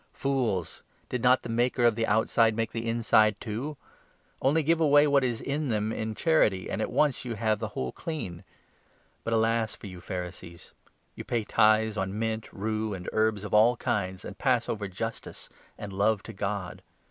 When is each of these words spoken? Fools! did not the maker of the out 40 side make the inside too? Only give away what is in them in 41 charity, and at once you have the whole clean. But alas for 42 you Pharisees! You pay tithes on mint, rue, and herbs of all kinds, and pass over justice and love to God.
Fools! 0.13 0.81
did 1.09 1.21
not 1.21 1.43
the 1.43 1.47
maker 1.49 1.83
of 1.85 1.93
the 1.93 2.07
out 2.07 2.21
40 2.21 2.29
side 2.31 2.55
make 2.55 2.71
the 2.71 2.87
inside 2.89 3.39
too? 3.39 3.77
Only 4.41 4.63
give 4.63 4.81
away 4.81 5.05
what 5.05 5.23
is 5.23 5.41
in 5.41 5.69
them 5.69 5.91
in 5.91 6.15
41 6.15 6.15
charity, 6.15 6.69
and 6.71 6.81
at 6.81 6.89
once 6.89 7.23
you 7.23 7.35
have 7.35 7.59
the 7.59 7.67
whole 7.77 7.91
clean. 7.91 8.43
But 9.23 9.31
alas 9.33 9.73
for 9.75 9.81
42 9.81 9.91
you 9.91 10.01
Pharisees! 10.01 10.71
You 11.13 11.23
pay 11.23 11.43
tithes 11.43 11.97
on 11.97 12.17
mint, 12.17 12.51
rue, 12.51 12.95
and 12.95 13.07
herbs 13.13 13.43
of 13.43 13.53
all 13.53 13.77
kinds, 13.77 14.25
and 14.25 14.39
pass 14.39 14.67
over 14.67 14.87
justice 14.87 15.49
and 15.77 15.93
love 15.93 16.23
to 16.23 16.33
God. 16.33 16.81